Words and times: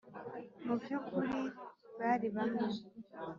mu 0.65 0.73
byukuri 0.81 1.37
bari 1.99 2.27
bamwe. 2.35 2.67